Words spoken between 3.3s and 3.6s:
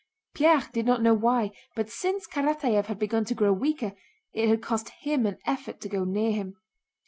grow